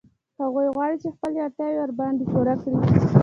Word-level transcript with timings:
هغوی 0.41 0.67
غواړي 0.75 0.95
چې 1.03 1.09
خپلې 1.15 1.37
اړتیاوې 1.45 1.77
ورباندې 1.79 2.23
پوره 2.31 2.53
کړي 2.61 2.77